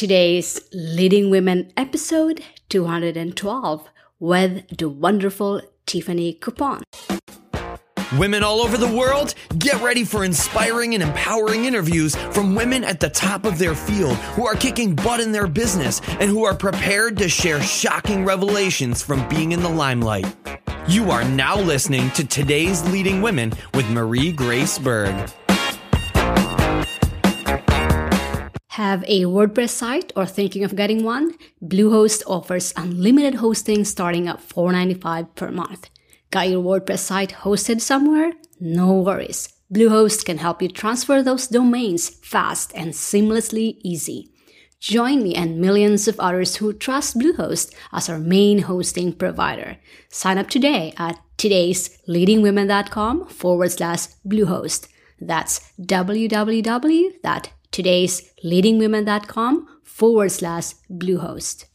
[0.00, 3.86] today's Leading Women episode 212
[4.18, 6.82] with the wonderful Tiffany Capon.
[8.16, 12.98] Women all over the world, get ready for inspiring and empowering interviews from women at
[12.98, 16.54] the top of their field who are kicking butt in their business and who are
[16.54, 20.34] prepared to share shocking revelations from being in the limelight.
[20.88, 25.30] You are now listening to today's Leading Women with Marie Grace Berg.
[28.74, 31.34] Have a WordPress site or thinking of getting one?
[31.60, 35.90] Bluehost offers unlimited hosting starting at $4.95 per month.
[36.30, 38.34] Got your WordPress site hosted somewhere?
[38.60, 39.48] No worries.
[39.74, 44.30] Bluehost can help you transfer those domains fast and seamlessly easy.
[44.78, 49.78] Join me and millions of others who trust Bluehost as our main hosting provider.
[50.10, 54.86] Sign up today at today's leadingwomen.com forward slash Bluehost.
[55.20, 55.72] That's
[57.72, 61.66] www.today'sleadingwomen.com forward slash Bluehost.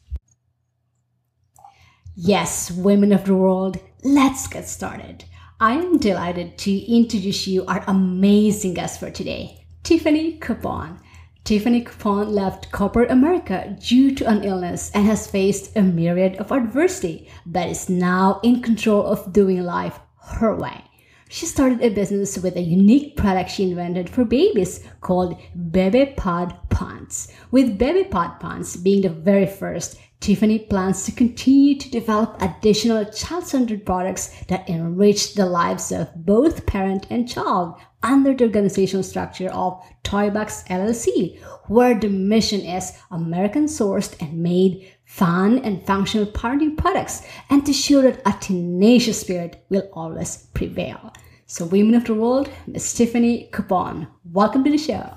[2.16, 5.26] Yes, women of the world, let's get started.
[5.60, 11.00] I am delighted to introduce you our amazing guest for today, Tiffany Capon.
[11.44, 16.52] Tiffany Capon left corporate America due to an illness and has faced a myriad of
[16.52, 20.00] adversity, but is now in control of doing life
[20.40, 20.84] her way.
[21.30, 25.38] She started a business with a unique product she invented for babies called
[25.72, 27.32] Baby Pod Pants.
[27.52, 33.06] With Baby Pod Pants being the very first, Tiffany plans to continue to develop additional
[33.06, 39.50] child-centered products that enrich the lives of both parent and child under the organizational structure
[39.50, 46.72] of Toybox LLC, where the mission is American sourced and made fun and functional party
[46.72, 51.14] products and to show that a tenacious spirit will always prevail.
[51.46, 55.14] So, women of the world, Miss Tiffany Capon, welcome to the show.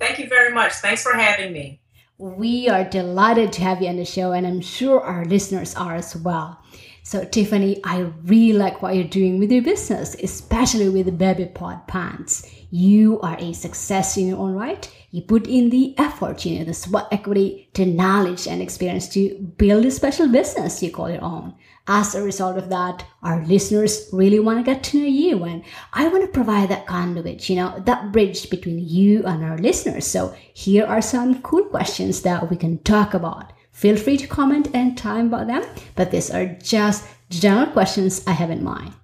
[0.00, 0.72] Thank you very much.
[0.74, 1.80] Thanks for having me.
[2.18, 5.94] We are delighted to have you on the show, and I'm sure our listeners are
[5.94, 6.60] as well.
[7.04, 11.44] So, Tiffany, I really like what you're doing with your business, especially with the baby
[11.46, 12.50] pod pants.
[12.70, 14.90] You are a success in your own right.
[15.12, 19.38] You put in the effort, you know, the sweat equity, the knowledge and experience to
[19.58, 21.54] build a special business you call your own
[21.86, 25.44] as a result of that, our listeners really want to get to know you.
[25.44, 25.62] And
[25.92, 30.06] I want to provide that conduit, you know, that bridge between you and our listeners.
[30.06, 33.52] So here are some cool questions that we can talk about.
[33.74, 35.64] Feel free to comment and time about them,
[35.96, 38.94] but these are just general questions I have in mind.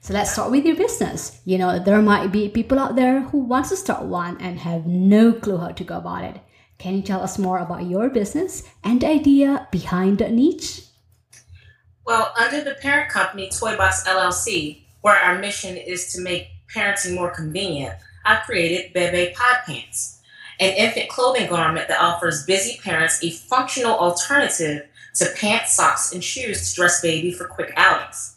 [0.00, 1.40] So let's start with your business.
[1.44, 4.86] You know, there might be people out there who wants to start one and have
[4.86, 6.40] no clue how to go about it.
[6.78, 10.86] Can you tell us more about your business and the idea behind that niche?
[12.06, 17.30] Well, under the parent company, Toybox LLC, where our mission is to make parenting more
[17.30, 17.94] convenient,
[18.24, 20.19] I created Bebe Pod Pants,
[20.60, 26.22] an infant clothing garment that offers busy parents a functional alternative to pants, socks, and
[26.22, 28.36] shoes to dress baby for quick outings.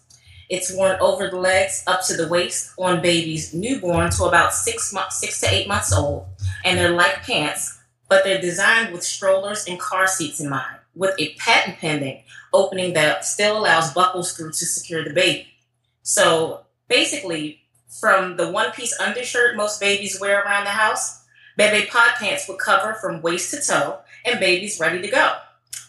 [0.49, 4.93] It's worn over the legs up to the waist on babies newborn to about six
[4.93, 6.25] months, six to eight months old,
[6.63, 7.79] and they're like pants,
[8.09, 12.23] but they're designed with strollers and car seats in mind, with a patent pending
[12.53, 15.47] opening that still allows buckles through to secure the baby.
[16.03, 17.61] So basically,
[17.99, 21.22] from the one piece undershirt most babies wear around the house,
[21.57, 25.35] Bebe Pod Pants will cover from waist to toe, and baby's ready to go.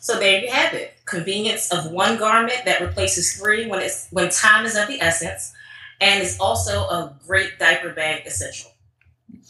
[0.01, 0.95] So there you have it.
[1.07, 5.53] Convenience of one garment that replaces three when it's when time is of the essence,
[6.01, 8.74] and is also a great diaper bag essential.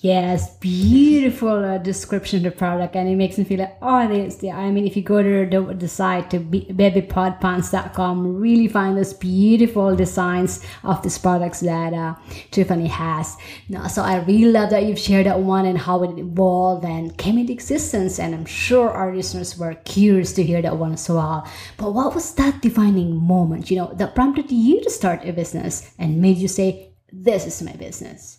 [0.04, 4.42] Yes, beautiful uh, description of the product, and it makes me feel like, oh, this.
[4.42, 9.14] Yeah, I mean, if you go to the, the site to babypodpants.com, really find those
[9.14, 12.16] beautiful designs of these products that uh,
[12.50, 13.38] Tiffany has.
[13.70, 17.16] Now, so I really love that you've shared that one and how it evolved and
[17.16, 21.08] came into existence, and I'm sure our listeners were curious to hear that one as
[21.08, 21.48] well.
[21.78, 25.94] But what was that defining moment, you know, that prompted you to start a business
[25.98, 28.33] and made you say, this is my business?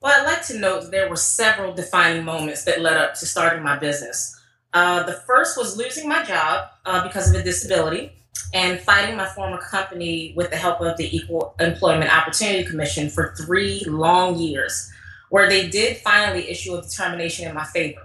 [0.00, 3.62] Well, I'd like to note there were several defining moments that led up to starting
[3.62, 4.38] my business.
[4.72, 8.12] Uh, the first was losing my job uh, because of a disability
[8.52, 13.34] and fighting my former company with the help of the Equal Employment Opportunity Commission for
[13.38, 14.90] three long years,
[15.30, 18.02] where they did finally issue a determination in my favor.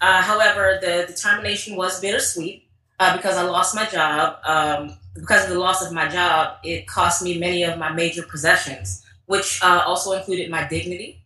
[0.00, 2.68] Uh, however, the determination was bittersweet
[3.00, 4.36] uh, because I lost my job.
[4.44, 8.22] Um, because of the loss of my job, it cost me many of my major
[8.24, 11.24] possessions, which uh, also included my dignity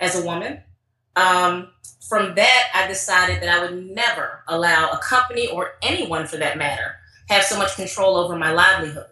[0.00, 0.60] as a woman.
[1.16, 1.68] Um,
[2.08, 6.56] from that, I decided that I would never allow a company or anyone for that
[6.56, 6.96] matter
[7.28, 9.06] have so much control over my livelihood.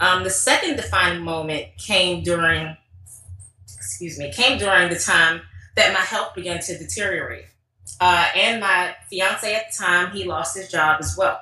[0.00, 2.76] Um, the second defining moment came during,
[3.64, 5.42] excuse me, came during the time
[5.76, 7.46] that my health began to deteriorate.
[8.00, 11.40] uh, and my fiance at the time, he lost his job as well.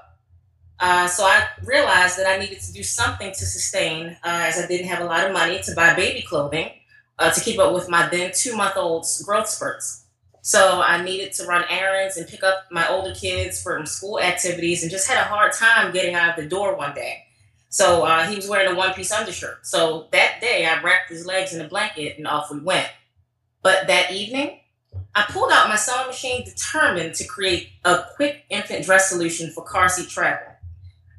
[0.85, 4.67] Uh, so I realized that I needed to do something to sustain, uh, as I
[4.67, 6.69] didn't have a lot of money to buy baby clothing
[7.19, 10.05] uh, to keep up with my then two month old's growth spurts.
[10.43, 14.83] So I needed to run errands and pick up my older kids from school activities
[14.83, 17.25] and just had a hard time getting out of the door one day.
[17.71, 19.67] So uh, he was wearing a one piece undershirt.
[19.67, 22.91] So that day I wrapped his legs in a blanket and off we went.
[23.63, 24.61] But that evening,
[25.15, 29.65] I pulled out my sewing machine determined to create a quick infant dress solution for
[29.65, 30.54] car seat travel.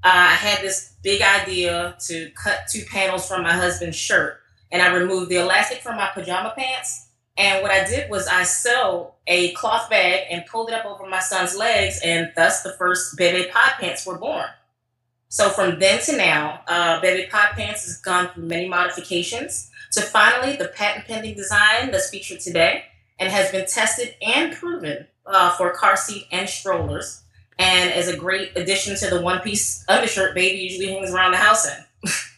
[0.05, 4.39] Uh, I had this big idea to cut two panels from my husband's shirt,
[4.71, 7.07] and I removed the elastic from my pajama pants.
[7.37, 11.07] And what I did was I sewed a cloth bag and pulled it up over
[11.07, 14.45] my son's legs, and thus the first baby Pod Pants were born.
[15.29, 20.01] So from then to now, uh, Bebe Pod Pants has gone through many modifications to
[20.01, 22.83] finally the patent pending design that's featured today
[23.17, 27.23] and has been tested and proven uh, for car seat and strollers
[27.57, 31.37] and is a great addition to the one piece undershirt baby usually hangs around the
[31.37, 32.11] house in.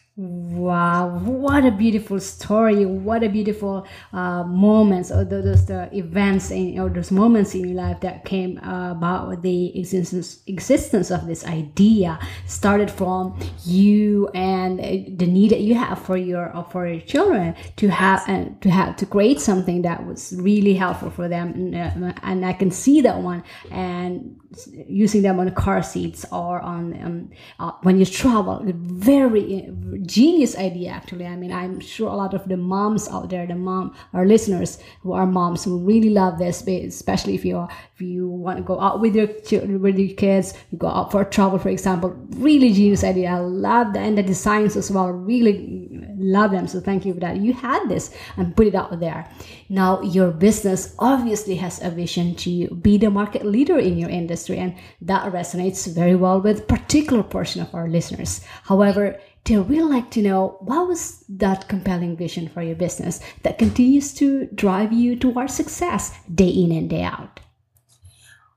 [0.58, 2.84] Wow, what a beautiful story!
[2.84, 7.76] What a beautiful uh, moments or those the events in, or those moments in your
[7.76, 14.80] life that came uh, about the existence existence of this idea started from you and
[15.16, 18.96] the need that you have for your for your children to have and to have
[18.96, 23.00] to create something that was really helpful for them, and, uh, and I can see
[23.02, 24.40] that one and
[24.88, 29.70] using them on car seats or on um, uh, when you travel very
[30.02, 31.26] genius idea actually.
[31.26, 34.78] I mean i'm sure a lot of the moms out there the mom our listeners
[35.02, 38.80] who are moms who really love this especially if you if you want to go
[38.80, 42.10] out with your children with your kids you go out for travel for example.
[42.36, 43.30] Really genius idea.
[43.30, 44.00] I love that.
[44.00, 45.10] And the designs as well.
[45.10, 46.66] Really love them.
[46.66, 47.36] So thank you for that.
[47.36, 49.28] You had this and put it out there.
[49.68, 54.58] Now your business obviously has a vision to be the market leader in your industry
[54.58, 58.40] and that resonates very well with particular portion of our listeners.
[58.64, 63.58] However they really like to know what was that compelling vision for your business that
[63.58, 67.40] continues to drive you towards success day in and day out?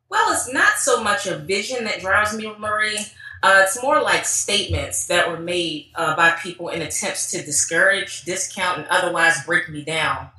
[0.09, 2.99] Well, it's not so much a vision that drives me, Marie.
[3.41, 8.23] Uh, it's more like statements that were made uh, by people in attempts to discourage,
[8.23, 10.29] discount, and otherwise break me down.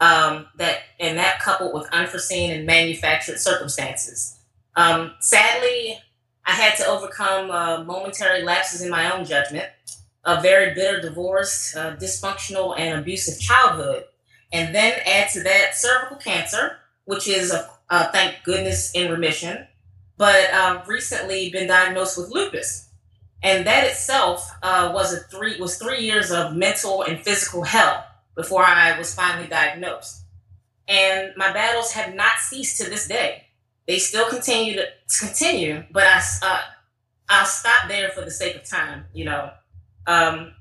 [0.00, 4.36] Um, that and that coupled with unforeseen and manufactured circumstances.
[4.74, 6.00] Um, sadly,
[6.44, 9.66] I had to overcome uh, momentary lapses in my own judgment,
[10.24, 14.04] a very bitter divorce, uh, dysfunctional and abusive childhood,
[14.52, 19.66] and then add to that cervical cancer, which is, uh, uh thank goodness, in remission,
[20.16, 22.88] but uh, recently been diagnosed with lupus.
[23.42, 28.06] And that itself uh, was a three was three years of mental and physical hell
[28.36, 30.22] before I was finally diagnosed.
[30.86, 33.46] And my battles have not ceased to this day
[33.86, 34.86] they still continue to
[35.18, 36.60] continue, but I uh,
[37.28, 39.50] I'll stop there for the sake of time, you know.
[40.06, 40.52] Um,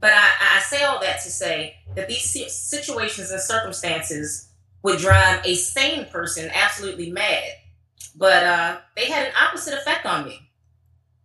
[0.00, 4.48] but I, I say all that to say that these situations and circumstances
[4.82, 7.44] would drive a sane person absolutely mad,
[8.14, 10.50] but uh, they had an opposite effect on me.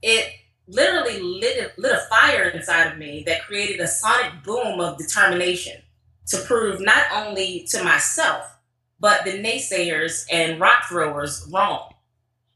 [0.01, 0.33] It
[0.67, 5.81] literally lit lit a fire inside of me that created a sonic boom of determination
[6.27, 8.58] to prove not only to myself
[8.99, 11.93] but the naysayers and rock throwers wrong.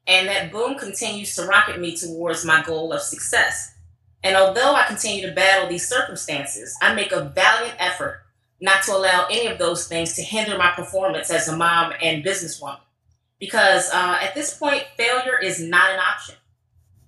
[0.06, 3.74] And that boom continues to rocket me towards my goal of success.
[4.24, 8.22] And although I continue to battle these circumstances, I make a valiant effort
[8.62, 12.24] not to allow any of those things to hinder my performance as a mom and
[12.24, 12.80] businesswoman.
[13.40, 16.36] Because uh, at this point, failure is not an option.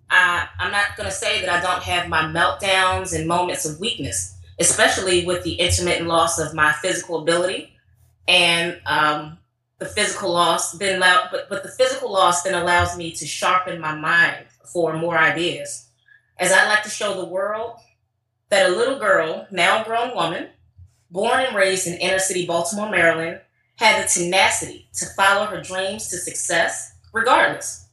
[0.09, 3.79] I, I'm not going to say that I don't have my meltdowns and moments of
[3.79, 7.74] weakness, especially with the intermittent loss of my physical ability
[8.27, 9.37] and um,
[9.79, 13.79] the physical loss then allow, but, but the physical loss then allows me to sharpen
[13.79, 15.89] my mind for more ideas.
[16.37, 17.77] As i like to show the world
[18.49, 20.49] that a little girl now a grown woman
[21.09, 23.39] born and raised in inner city baltimore maryland
[23.77, 27.87] had the tenacity to follow her dreams to success regardless.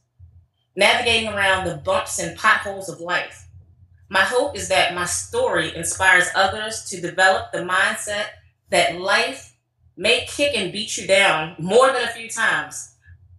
[0.75, 3.47] Navigating around the bumps and potholes of life.
[4.09, 8.25] My hope is that my story inspires others to develop the mindset
[8.69, 9.52] that life
[9.95, 12.95] may kick and beat you down more than a few times,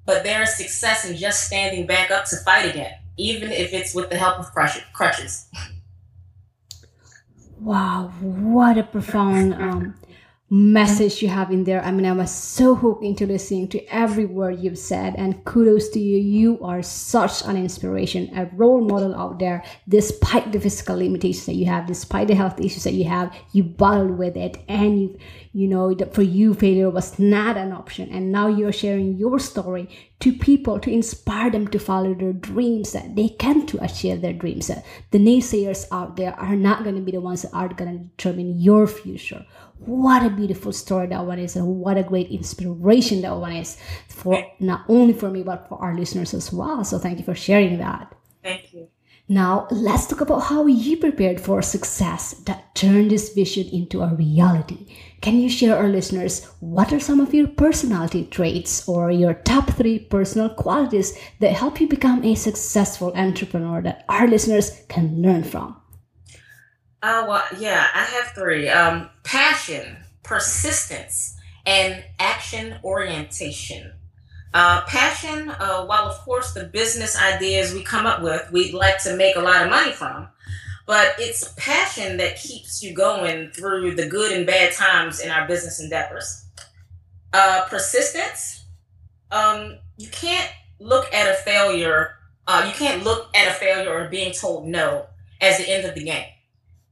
[0.07, 3.95] but there is success in just standing back up to fight again, even if it's
[3.95, 4.53] with the help of
[4.93, 5.47] crutches.
[7.61, 9.95] Wow, what a profound um,
[10.51, 11.83] message you have in there.
[11.83, 15.89] I mean, I was so hooked into listening to every word you've said, and kudos
[15.91, 16.19] to you.
[16.19, 21.55] You are such an inspiration, a role model out there, despite the physical limitations that
[21.55, 25.19] you have, despite the health issues that you have, you battled with it, and you,
[25.53, 28.11] you know, for you, failure was not an option.
[28.11, 29.89] And now you're sharing your story
[30.21, 34.33] to people to inspire them to follow their dreams that they can to achieve their
[34.33, 34.67] dreams.
[34.67, 38.05] The naysayers out there are not going to be the ones that are going to
[38.05, 39.47] determine your future.
[39.87, 43.77] What a beautiful story that one is, and what a great inspiration that one is
[44.09, 46.85] for not only for me but for our listeners as well.
[46.85, 48.15] So thank you for sharing that.
[48.43, 48.89] Thank you.
[49.27, 54.15] Now, let's talk about how you prepared for success that turned this vision into a
[54.15, 54.87] reality.
[55.23, 59.71] Can you share our listeners what are some of your personality traits or your top
[59.71, 65.43] three personal qualities that help you become a successful entrepreneur that our listeners can learn
[65.43, 65.81] from?
[67.05, 73.93] Uh, well, yeah, I have three um, passion, persistence, and action orientation.
[74.55, 79.03] Uh, passion, uh, while of course the business ideas we come up with, we'd like
[79.03, 80.29] to make a lot of money from,
[80.87, 85.47] but it's passion that keeps you going through the good and bad times in our
[85.47, 86.47] business endeavors.
[87.35, 88.65] Uh, persistence,
[89.31, 92.13] um, you can't look at a failure,
[92.47, 95.05] uh, you can't look at a failure or being told no
[95.43, 96.29] as the end of the game.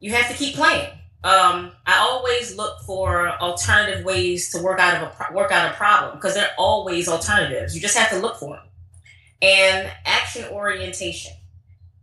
[0.02, 0.90] You have to keep playing
[1.24, 5.74] um, I always look for alternative ways to work out of a work out a
[5.74, 7.76] problem because there are always alternatives.
[7.76, 8.66] You just have to look for them.
[9.40, 11.32] And action orientation.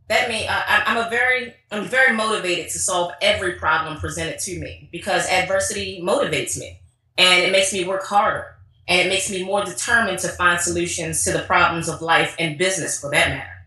[0.08, 4.58] That means I, I'm a very I'm very motivated to solve every problem presented to
[4.58, 6.80] me because adversity motivates me
[7.18, 8.56] and it makes me work harder
[8.88, 12.58] and it makes me more determined to find solutions to the problems of life and
[12.58, 13.59] business for that matter.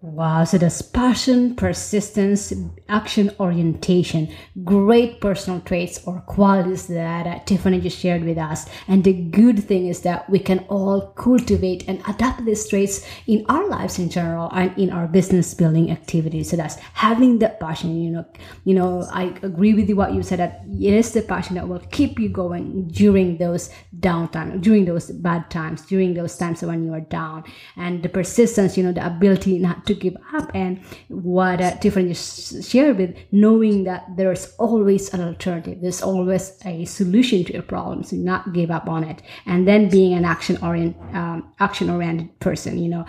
[0.00, 2.52] Wow, so there's passion, persistence,
[2.88, 8.66] action orientation, great personal traits or qualities that uh, Tiffany just shared with us.
[8.86, 13.44] And the good thing is that we can all cultivate and adapt these traits in
[13.48, 16.50] our lives in general and in our business building activities.
[16.50, 18.24] So that's having that passion, you know,
[18.62, 21.66] you know, I agree with you what you said that it is the passion that
[21.66, 26.84] will keep you going during those downtime, during those bad times, during those times when
[26.84, 27.42] you are down.
[27.74, 32.14] And the persistence, you know, the ability not to give up and what uh, Tiffany
[32.14, 35.80] shared with knowing that there's always an alternative.
[35.80, 39.22] There's always a solution to a problem so not give up on it.
[39.46, 43.04] And then being an action orient um, action oriented person you know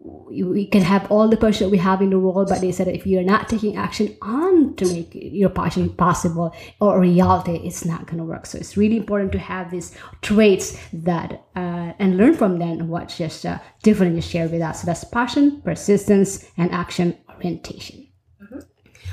[0.00, 3.06] we can have all the passion we have in the world, but they said if
[3.06, 8.18] you're not taking action on to make your passion possible or reality, it's not going
[8.18, 8.46] to work.
[8.46, 13.08] So it's really important to have these traits that uh, and learn from them what
[13.08, 14.82] just uh, Tiffany shared with us.
[14.82, 18.07] So that's passion, persistence, and action orientation.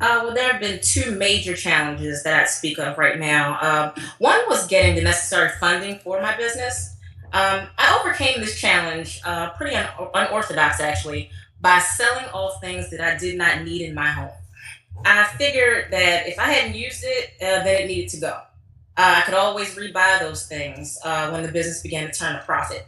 [0.00, 3.58] Uh, well, there have been two major challenges that I speak of right now.
[3.96, 6.96] Um, one was getting the necessary funding for my business.
[7.32, 11.30] Um, I overcame this challenge, uh, pretty un- unorthodox actually,
[11.60, 14.30] by selling all things that I did not need in my home.
[15.04, 18.40] I figured that if I hadn't used it, uh, then it needed to go.
[18.96, 22.42] Uh, I could always rebuy those things uh, when the business began to turn a
[22.42, 22.86] profit.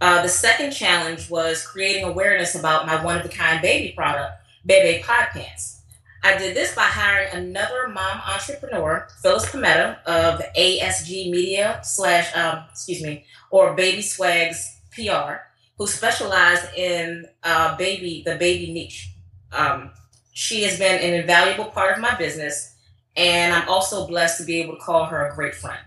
[0.00, 4.32] Uh, the second challenge was creating awareness about my one of a kind baby product,
[4.64, 5.82] Bebe Pod Pants.
[6.24, 12.64] I did this by hiring another mom entrepreneur, Phyllis Pometta of ASG Media slash, um,
[12.70, 15.44] excuse me, or Baby Swags PR,
[15.76, 19.10] who specialized in uh, baby the baby niche.
[19.52, 19.90] Um,
[20.32, 22.74] she has been an invaluable part of my business,
[23.14, 25.84] and I'm also blessed to be able to call her a great friend.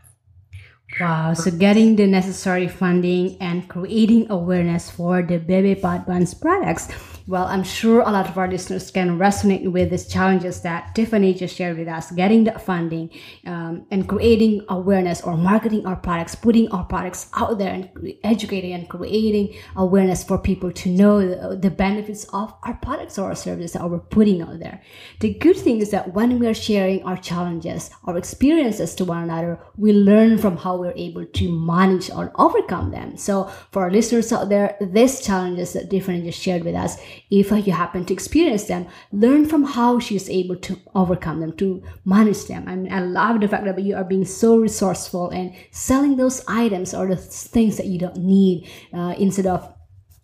[1.00, 6.89] Wow, so getting the necessary funding and creating awareness for the Baby Pod Pants products
[7.27, 11.34] well, I'm sure a lot of our listeners can resonate with these challenges that Tiffany
[11.34, 13.10] just shared with us getting the funding
[13.46, 17.89] um, and creating awareness or marketing our products, putting our products out there and
[18.24, 23.25] educating and creating awareness for people to know the, the benefits of our products or
[23.25, 24.81] our services that we're putting out there.
[25.19, 29.24] The good thing is that when we are sharing our challenges, our experiences to one
[29.24, 33.17] another, we learn from how we're able to manage or overcome them.
[33.17, 36.98] So for our listeners out there, these challenges that Tiffany just shared with us,
[37.30, 41.56] if you happen to experience them, learn from how she is able to overcome them,
[41.58, 42.66] to manage them.
[42.68, 46.44] I mean, I love the fact that you are being so resourceful and selling those
[46.48, 49.74] items or the things that you don't need uh, instead of,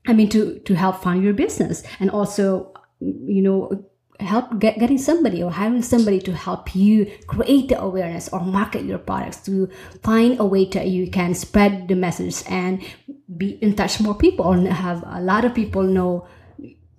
[0.08, 3.86] I mean, to, to help fund your business and also, you know,
[4.20, 8.84] help get, getting somebody or having somebody to help you create the awareness or market
[8.86, 9.70] your products to
[10.02, 12.84] find a way that you can spread the message and
[13.38, 16.28] be in touch more people and have a lot of people know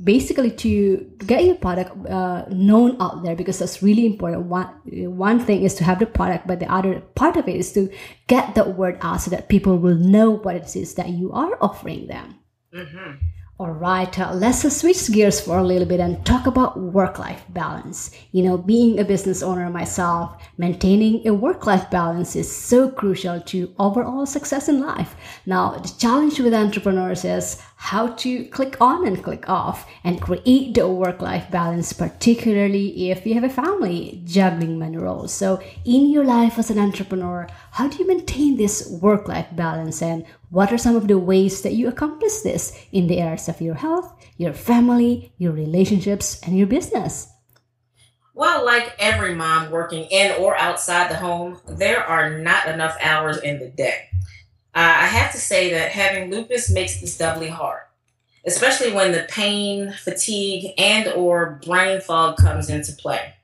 [0.02, 4.66] basically to get your product uh, known out there because that's really important one
[5.16, 7.88] one thing is to have the product but the other part of it is to
[8.26, 11.56] get the word out so that people will know what it is that you are
[11.60, 12.34] offering them
[12.74, 13.12] mm-hmm.
[13.56, 17.20] All right, uh, let's uh, switch gears for a little bit and talk about work
[17.20, 18.10] life balance.
[18.32, 23.40] You know, being a business owner myself, maintaining a work life balance is so crucial
[23.42, 25.14] to overall success in life.
[25.46, 30.72] Now, the challenge with entrepreneurs is how to click on and click off and create
[30.72, 35.34] the work life balance, particularly if you have a family juggling many roles.
[35.34, 40.00] So, in your life as an entrepreneur, how do you maintain this work life balance
[40.00, 43.60] and what are some of the ways that you accomplish this in the areas of
[43.60, 47.28] your health, your family, your relationships, and your business?
[48.32, 53.36] Well, like every mom working in or outside the home, there are not enough hours
[53.42, 54.08] in the day.
[54.74, 57.82] Uh, I have to say that having lupus makes this doubly hard,
[58.44, 63.34] especially when the pain, fatigue, and or brain fog comes into play.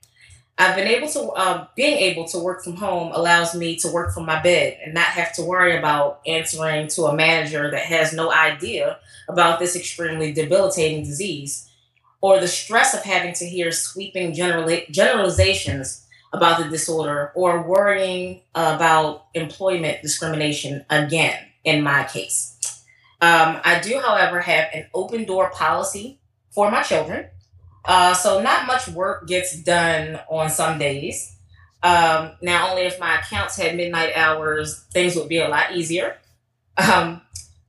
[0.59, 4.13] I've been able to, uh, being able to work from home allows me to work
[4.13, 8.13] from my bed and not have to worry about answering to a manager that has
[8.13, 11.71] no idea about this extremely debilitating disease
[12.21, 18.43] or the stress of having to hear sweeping general- generalizations about the disorder or worrying
[18.55, 22.57] about employment discrimination again, in my case.
[23.21, 26.19] Um, I do, however, have an open door policy
[26.51, 27.27] for my children.
[27.85, 31.37] Uh, so, not much work gets done on some days.
[31.83, 36.17] Um, now, only if my accounts had midnight hours, things would be a lot easier.
[36.77, 37.23] Um,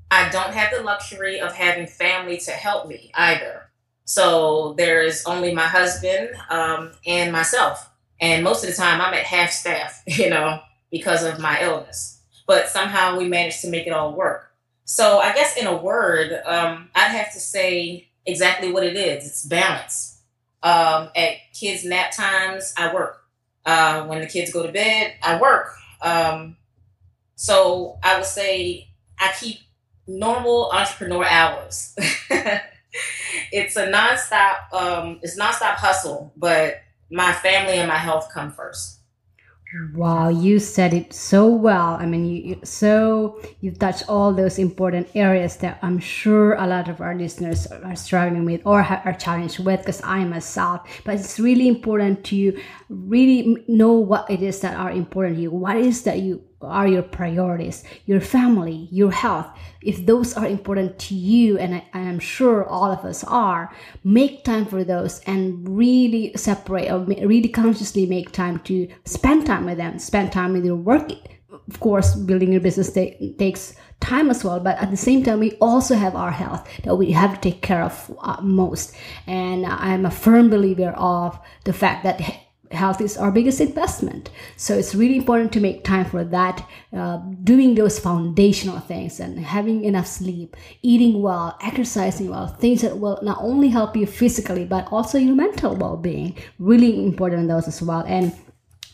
[0.09, 3.69] I don't have the luxury of having family to help me either.
[4.05, 7.89] So, there is only my husband um, and myself.
[8.21, 10.61] And most of the time, I'm at half staff, you know,
[10.91, 12.21] because of my illness.
[12.47, 14.51] But somehow we managed to make it all work.
[14.85, 19.25] So I guess in a word, um, I'd have to say exactly what it is.
[19.25, 20.19] It's balance.
[20.63, 23.23] Um, at kids' nap times, I work.
[23.65, 25.73] Uh, when the kids go to bed, I work.
[26.01, 26.57] Um,
[27.35, 29.59] so I would say I keep
[30.07, 31.95] normal entrepreneur hours.
[33.51, 34.73] it's a nonstop.
[34.73, 38.99] Um, it's nonstop hustle, but my family and my health come first.
[39.95, 41.95] Wow, you said it so well.
[41.95, 46.67] I mean, you, you, so you've touched all those important areas that I'm sure a
[46.67, 49.79] lot of our listeners are struggling with or ha- are challenged with.
[49.79, 54.91] Because I myself, but it's really important to really know what it is that are
[54.91, 55.51] important to you.
[55.51, 59.47] What is that you are your priorities, your family, your health,
[59.81, 64.43] if those are important to you, and I, am sure all of us are, make
[64.43, 69.77] time for those and really separate or really consciously make time to spend time with
[69.77, 71.11] them, spend time with your work.
[71.67, 75.53] Of course, building your business takes time as well, but at the same time, we
[75.61, 78.95] also have our health that we have to take care of uh, most.
[79.27, 82.21] And I'm a firm believer of the fact that
[82.73, 84.29] health is our biggest investment.
[84.57, 89.39] So it's really important to make time for that, uh, doing those foundational things and
[89.39, 94.65] having enough sleep, eating well, exercising well, things that will not only help you physically,
[94.65, 96.35] but also your mental well being.
[96.59, 98.03] Really important those as well.
[98.07, 98.33] And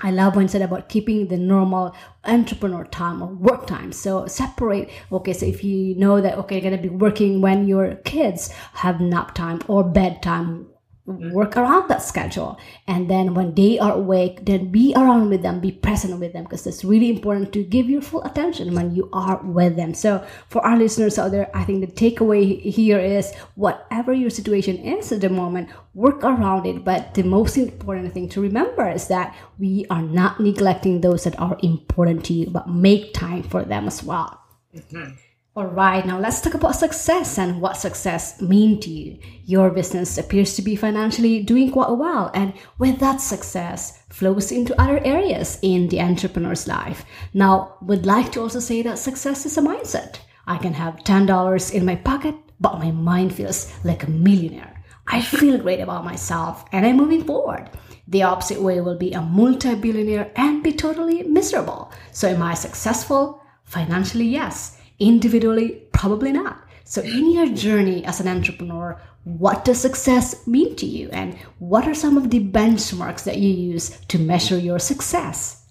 [0.01, 3.91] I love when you said about keeping the normal entrepreneur time or work time.
[3.91, 4.89] So separate.
[5.11, 9.01] Okay, so if you know that okay, you're gonna be working when your kids have
[9.01, 10.67] nap time or bedtime
[11.08, 12.60] work around that schedule.
[12.86, 16.43] And then when they are awake then be around with them be present with them
[16.43, 19.93] because it's really important to give your full attention when you are with them.
[19.93, 24.78] So for our listeners out there i think the takeaway here is whatever your situation
[24.78, 26.84] is at the moment work around it.
[26.84, 31.39] But the most important thing to remember is that we are not neglecting those that
[31.39, 34.41] are important to you but make time for them as well.
[34.76, 35.26] Mm-hmm.
[35.58, 39.17] All right, now let's talk about success and what success mean to you.
[39.46, 44.80] Your business appears to be financially doing quite well, and with that success flows into
[44.80, 47.06] other areas in the entrepreneur's life.
[47.34, 50.20] Now, would like to also say that success is a mindset.
[50.46, 54.84] I can have $10 in my pocket, but my mind feels like a millionaire.
[55.08, 57.72] I feel great about myself and I'm moving forward.
[58.08, 61.91] The opposite way will be a multi billionaire and be totally miserable.
[62.12, 63.41] So, am I successful?
[63.63, 66.63] Financially, yes Individually, probably not.
[66.83, 71.10] So, in your journey as an entrepreneur, what does success mean to you?
[71.12, 75.65] And what are some of the benchmarks that you use to measure your success?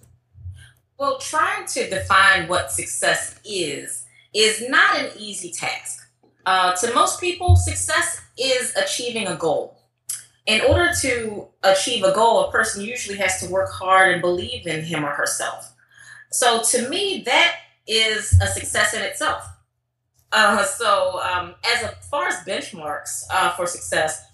[0.99, 6.07] Well, trying to define what success is is not an easy task.
[6.45, 9.73] Uh, to most people, success is achieving a goal.
[10.47, 14.67] in order to achieve a goal, a person usually has to work hard and believe
[14.67, 15.73] in him or herself.
[16.31, 17.57] So to me, that
[17.87, 19.47] is a success in itself.
[20.33, 24.25] Uh, so um, as far as benchmarks uh, for success,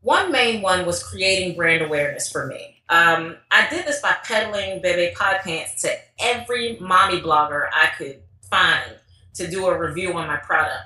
[0.00, 2.82] one main one was creating brand awareness for me.
[2.90, 8.20] Um, I did this by peddling Bebe Pod Pants to every mommy blogger I could
[8.50, 8.98] find
[9.34, 10.84] to do a review on my product.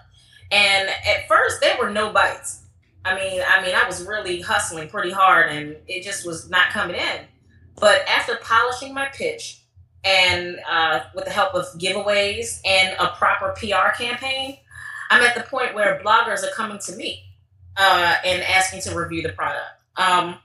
[0.50, 2.62] And at first, there were no bites.
[3.04, 6.70] I mean, I mean, I was really hustling pretty hard, and it just was not
[6.70, 7.20] coming in.
[7.80, 9.62] But after polishing my pitch,
[10.04, 14.58] and uh, with the help of giveaways and a proper PR campaign,
[15.10, 17.24] I'm at the point where bloggers are coming to me
[17.76, 19.82] uh, and asking to review the product.
[19.96, 20.36] Um,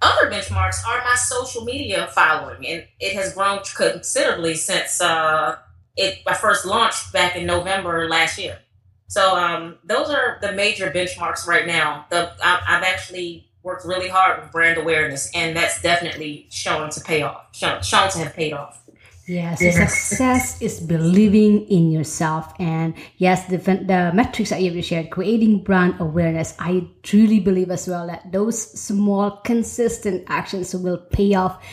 [0.00, 5.56] other benchmarks are my social media following, and it has grown considerably since uh,
[5.96, 8.58] it I first launched back in November last year.
[9.06, 12.06] So um, those are the major benchmarks right now.
[12.10, 17.00] The I, I've actually worked really hard with brand awareness, and that's definitely shown to
[17.00, 17.46] pay off.
[17.52, 18.83] Shown, shown to have paid off.
[19.26, 22.52] Yes, success is believing in yourself.
[22.58, 27.70] And yes, the, the metrics that you have shared, creating brand awareness, I truly believe
[27.70, 31.64] as well that those small, consistent actions will pay off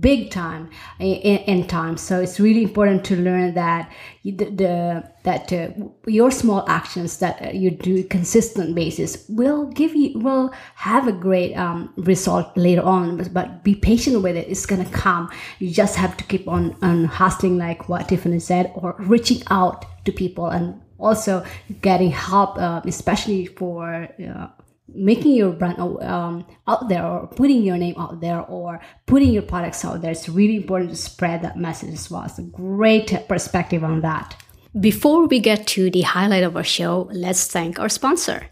[0.00, 1.96] big time in, in time.
[1.96, 3.92] So it's really important to learn that
[4.24, 5.68] the, the that uh,
[6.06, 11.54] your small actions that you do consistent basis will give you will have a great
[11.54, 13.16] um, result later on.
[13.16, 14.48] But, but, be patient with it.
[14.48, 15.30] It's gonna come.
[15.58, 19.84] You just have to keep on on hustling, like what Tiffany said, or reaching out
[20.04, 21.44] to people and also
[21.82, 24.08] getting help, uh, especially for.
[24.18, 24.48] Uh,
[24.88, 29.42] making your brand um, out there or putting your name out there or putting your
[29.42, 32.22] products out there it's really important to spread that message as well.
[32.22, 34.36] It's a great perspective on that.
[34.78, 38.50] Before we get to the highlight of our show let's thank our sponsor.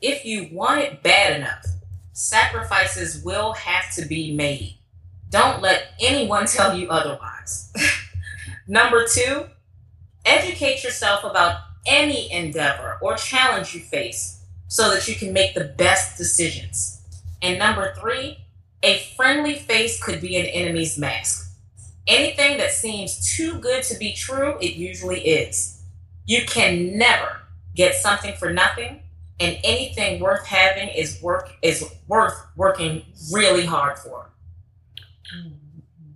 [0.00, 1.66] if you want it bad enough,
[2.12, 4.78] sacrifices will have to be made.
[5.30, 7.72] Don't let anyone tell you otherwise.
[8.68, 9.46] Number two,
[10.24, 15.72] educate yourself about any endeavor or challenge you face so that you can make the
[15.76, 17.00] best decisions.
[17.40, 18.38] And number three,
[18.82, 21.48] a friendly face could be an enemy's mask.
[22.08, 25.80] Anything that seems too good to be true, it usually is.
[26.24, 27.42] You can never
[27.74, 29.02] get something for nothing
[29.40, 34.30] and anything worth having is work is worth working really hard for.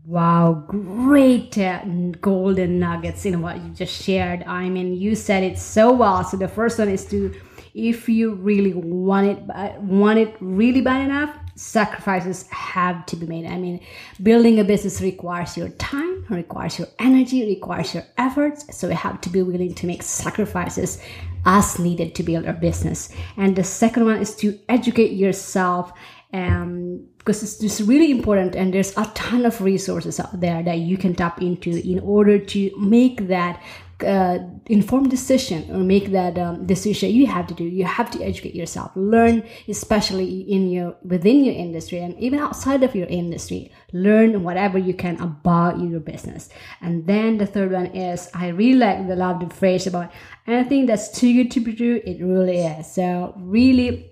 [0.06, 1.84] Wow, great uh,
[2.20, 4.42] golden nuggets in what you just shared.
[4.44, 6.24] I mean, you said it so well.
[6.24, 7.32] So the first one is to,
[7.74, 13.44] if you really want it, want it really bad enough, sacrifices have to be made.
[13.44, 13.80] I mean,
[14.22, 18.64] building a business requires your time, requires your energy, requires your efforts.
[18.74, 21.02] So you have to be willing to make sacrifices
[21.44, 23.10] as needed to build a business.
[23.36, 25.92] And the second one is to educate yourself
[26.32, 30.78] um, because it's just really important and there's a ton of resources out there that
[30.78, 33.62] you can tap into in order to make that
[34.04, 37.64] uh, informed decision or make that um, decision you have to do.
[37.64, 38.92] You have to educate yourself.
[38.94, 44.78] Learn especially in your within your industry and even outside of your industry learn whatever
[44.78, 46.48] you can about your business.
[46.80, 50.12] And then the third one is i really like the love the phrase about
[50.46, 52.92] anything that's too good to be true it really is.
[52.92, 54.10] So really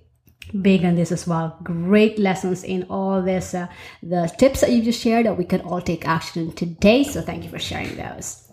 [0.62, 1.59] big on this as well.
[1.62, 3.68] Great lessons in all this uh,
[4.03, 7.05] the tips that you just shared that we can all take action today.
[7.05, 8.47] So thank you for sharing those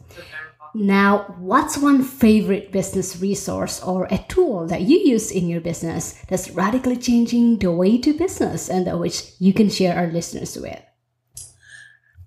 [0.75, 6.21] now, what's one favorite business resource or a tool that you use in your business
[6.27, 10.57] that's radically changing the way do business and that which you can share our listeners
[10.57, 10.81] with?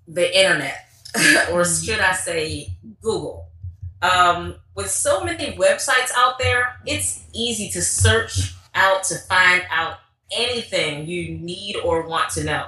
[0.07, 0.85] The internet.
[1.51, 3.49] or should I say Google.
[4.01, 9.97] Um, with so many websites out there, it's easy to search out to find out
[10.35, 12.65] anything you need or want to know.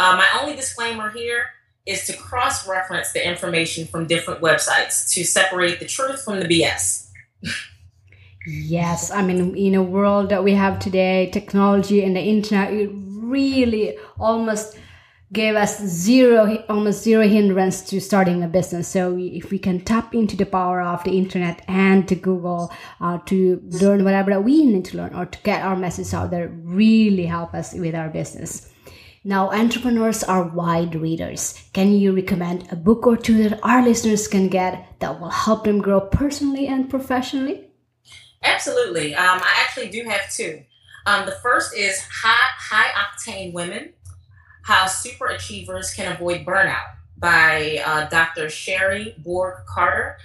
[0.00, 1.46] Uh, my only disclaimer here
[1.86, 6.46] is to cross reference the information from different websites to separate the truth from the
[6.46, 7.10] BS.
[8.46, 12.90] yes, I mean, in a world that we have today, technology and the internet, it
[12.92, 14.76] really almost
[15.32, 20.14] gave us zero almost zero hindrance to starting a business so if we can tap
[20.14, 24.84] into the power of the internet and to google uh, to learn whatever we need
[24.84, 28.71] to learn or to get our message out there really help us with our business
[29.24, 34.26] now entrepreneurs are wide readers can you recommend a book or two that our listeners
[34.28, 37.68] can get that will help them grow personally and professionally
[38.42, 40.62] absolutely um, i actually do have two
[41.06, 43.92] um, the first is high high octane women
[44.62, 48.48] how Super Achievers Can Avoid Burnout by uh, Dr.
[48.48, 50.18] Sherrie Bourg Carter.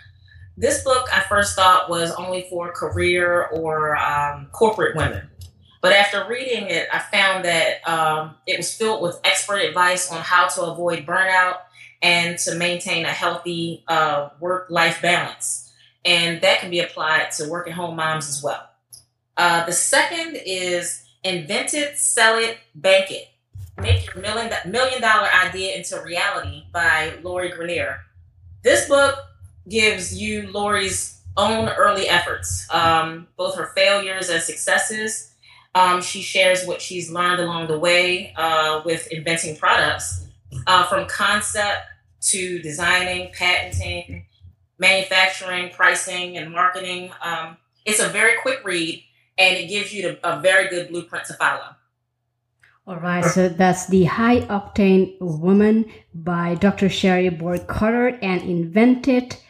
[0.56, 5.30] This book I first thought was only for career or um, corporate women.
[5.82, 10.22] But after reading it, I found that um, it was filled with expert advice on
[10.22, 11.58] how to avoid burnout
[12.02, 15.72] and to maintain a healthy uh, work life balance.
[16.04, 18.70] And that can be applied to working home moms as well.
[19.36, 23.28] Uh, the second is Invent It, Sell It, Bank It
[23.80, 28.00] Make Your Million, Million Dollar Idea into Reality by Lori Greiner.
[28.64, 29.16] This book
[29.70, 35.34] gives you Lori's own early efforts, um, both her failures and successes.
[35.78, 40.26] Um, she shares what she's learned along the way uh, with inventing products,
[40.66, 41.82] uh, from concept
[42.32, 44.26] to designing, patenting,
[44.80, 47.12] manufacturing, pricing, and marketing.
[47.22, 49.04] Um, it's a very quick read,
[49.38, 51.76] and it gives you a very good blueprint to follow.
[52.88, 55.86] All right, so that's the High Octane Woman
[56.16, 56.90] by Dr.
[56.90, 59.44] Sherrie Bourg Carter and Invent It,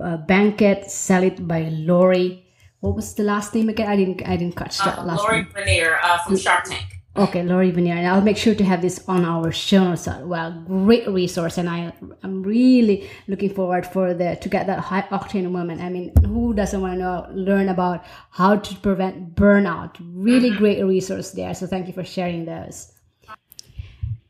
[0.00, 2.43] uh, Bank Sell It by Lori.
[2.84, 3.88] What was the last name again?
[3.88, 5.52] I didn't I didn't catch that uh, last Lori name.
[5.54, 7.00] Greiner uh, from Shark Tank.
[7.16, 10.22] Okay, Lori Greiner, and I'll make sure to have this on our show notes as
[10.22, 10.52] well.
[10.66, 15.50] Great resource, and I I'm really looking forward for the to get that high octane
[15.50, 15.80] woman.
[15.80, 19.96] I mean, who doesn't want to know learn about how to prevent burnout?
[20.00, 20.58] Really mm-hmm.
[20.58, 21.54] great resource there.
[21.54, 22.92] So thank you for sharing those.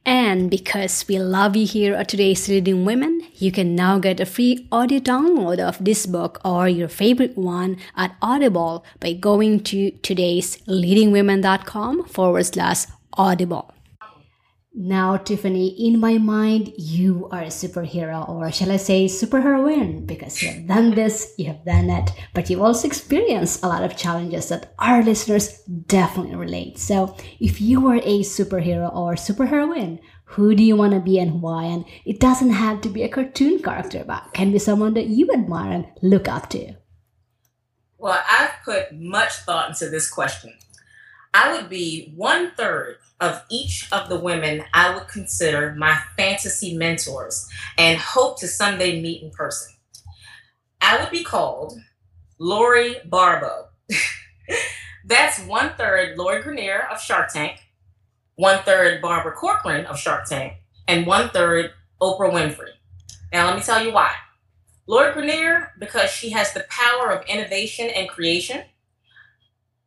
[0.06, 4.26] And because we love you here at Today's Leading Women, you can now get a
[4.26, 9.92] free audio download of this book or your favorite one at Audible by going to
[10.02, 13.73] today'sleadingwomen.com forward slash audible.
[14.76, 20.42] Now, Tiffany, in my mind, you are a superhero, or shall I say superheroine, because
[20.42, 23.96] you have done this, you have done that, but you've also experienced a lot of
[23.96, 26.80] challenges that our listeners definitely relate.
[26.80, 31.40] So, if you were a superhero or superheroine, who do you want to be and
[31.40, 31.66] why?
[31.66, 35.30] And it doesn't have to be a cartoon character, but can be someone that you
[35.32, 36.74] admire and look up to.
[37.96, 40.52] Well, I've put much thought into this question.
[41.32, 46.76] I would be one third of each of the women I would consider my fantasy
[46.76, 47.48] mentors
[47.78, 49.72] and hope to someday meet in person.
[50.80, 51.78] I would be called
[52.38, 53.68] Lori Barbo.
[55.04, 57.58] That's one third Lori Greiner of Shark Tank,
[58.36, 60.54] one third Barbara Corcoran of Shark Tank,
[60.88, 62.72] and one third Oprah Winfrey.
[63.32, 64.12] Now, let me tell you why.
[64.86, 68.62] Lori Greiner, because she has the power of innovation and creation.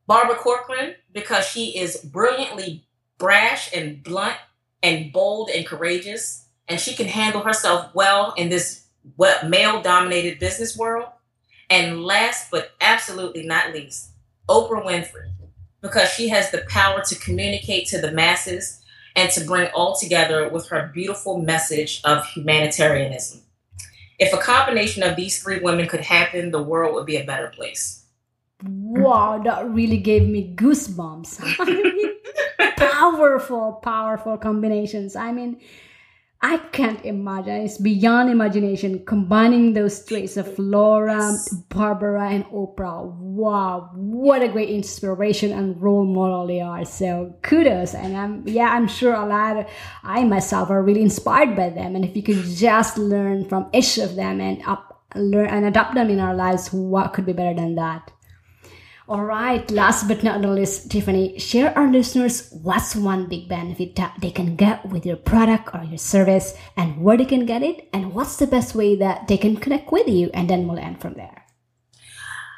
[0.08, 2.87] Barbara Corcoran, because she is brilliantly
[3.18, 4.38] brash and blunt
[4.84, 8.86] and bold and courageous, and she can handle herself well in this
[9.46, 11.08] male dominated business world.
[11.70, 14.12] And last but absolutely not least,
[14.48, 15.32] Oprah Winfrey,
[15.82, 18.82] because she has the power to communicate to the masses
[19.16, 23.42] and to bring all together with her beautiful message of humanitarianism.
[24.20, 27.50] If a combination of these three women could happen, the world would be a better
[27.50, 28.04] place.
[28.64, 31.40] Wow, that really gave me goosebumps.
[32.78, 35.16] powerful, powerful combinations.
[35.16, 35.62] I mean,
[36.42, 37.62] I can't imagine.
[37.62, 41.36] It's beyond imagination combining those traits of Laura,
[41.70, 43.12] Barbara, and Oprah.
[43.12, 46.86] Wow, what a great inspiration and role model they are.
[46.86, 47.94] So kudos.
[47.94, 49.66] And I'm yeah, I'm sure a lot of
[50.04, 51.96] I myself are really inspired by them.
[51.96, 55.96] And if you could just learn from each of them and up learn and adopt
[55.96, 58.12] them in our lives, what could be better than that?
[59.10, 64.18] All right, last but not least, Tiffany, share our listeners what's one big benefit that
[64.20, 67.88] they can get with your product or your service and where they can get it
[67.94, 71.00] and what's the best way that they can connect with you and then we'll end
[71.00, 71.46] from there.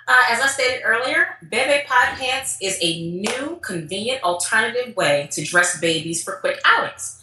[0.08, 5.46] Uh, as I stated earlier, Bebe Pod Pants is a new, convenient alternative way to
[5.46, 7.22] dress babies for quick outings.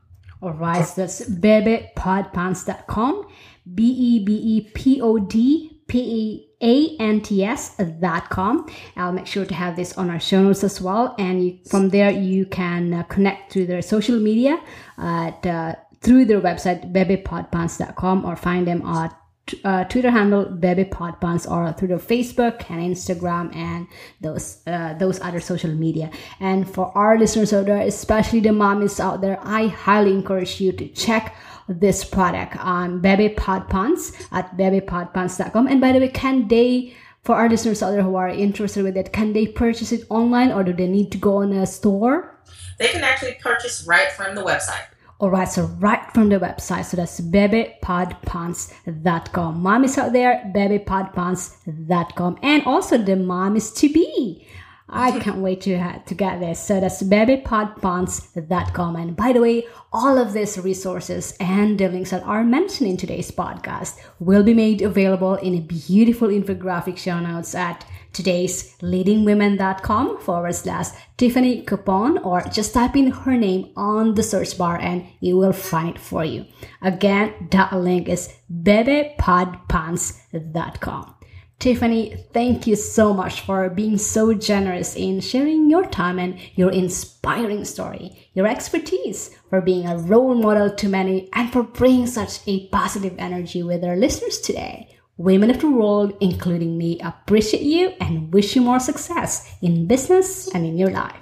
[0.42, 3.27] All right, so that's bebepodpants.com,
[3.75, 8.70] B E B E P O D P E A N T S.com.
[8.96, 11.14] I'll make sure to have this on our show notes as well.
[11.18, 14.61] And you, from there, you can uh, connect to their social media
[14.99, 19.16] at, uh, through their website, bebepodpants.com, or find them at
[19.64, 23.87] uh, Twitter handle Baby Podpants or through the Facebook and Instagram and
[24.20, 26.11] those uh, those other social media.
[26.40, 30.72] And for our listeners out there, especially the mommies out there, I highly encourage you
[30.72, 31.37] to check
[31.68, 35.66] this product on Baby Podpants at babypodpants.com.
[35.66, 38.96] And by the way, can they for our listeners out there who are interested with
[38.96, 42.38] it, can they purchase it online or do they need to go on a store?
[42.78, 44.87] They can actually purchase right from the website.
[45.18, 46.85] All right, so right from the website.
[46.85, 49.62] So that's babypodpants.com.
[49.62, 52.38] Mommies out there, babypodpants.com.
[52.42, 54.46] And also the mommies to be.
[54.88, 56.61] I can't wait to, ha- to get this.
[56.61, 58.96] So that's babypodpants.com.
[58.96, 62.96] And by the way, all of these resources and the links that are mentioned in
[62.96, 67.85] today's podcast will be made available in a beautiful infographic show notes at
[68.16, 70.87] today's leadingwomen.com forward slash
[71.18, 75.52] Tiffany Capon or just type in her name on the search bar and it will
[75.52, 76.46] find it for you.
[76.81, 81.12] Again, that link is bebepodpants.com.
[81.59, 86.70] Tiffany, thank you so much for being so generous in sharing your time and your
[86.70, 92.46] inspiring story, your expertise, for being a role model to many, and for bringing such
[92.46, 94.95] a positive energy with our listeners today.
[95.18, 100.48] Women of the world, including me, appreciate you and wish you more success in business
[100.55, 101.16] and in your life.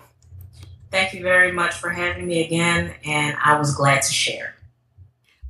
[0.90, 4.54] Thank you very much for having me again, and I was glad to share.